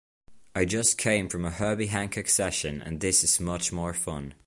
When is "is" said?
3.23-3.39